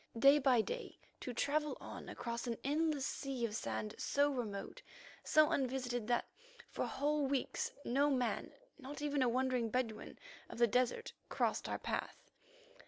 Day 0.17 0.39
by 0.39 0.61
day 0.61 0.97
to 1.19 1.31
travel 1.31 1.77
on 1.79 2.09
across 2.09 2.47
an 2.47 2.57
endless 2.63 3.05
sea 3.05 3.45
of 3.45 3.55
sand 3.55 3.93
so 3.99 4.31
remote, 4.31 4.81
so 5.23 5.51
unvisited 5.51 6.07
that 6.07 6.25
for 6.71 6.87
whole 6.87 7.27
weeks 7.27 7.71
no 7.85 8.09
man, 8.09 8.51
not 8.79 9.03
even 9.03 9.21
a 9.21 9.29
wandering 9.29 9.69
Bedouin 9.69 10.17
of 10.49 10.57
the 10.57 10.65
desert, 10.65 11.13
crossed 11.29 11.69
our 11.69 11.77
path. 11.77 12.31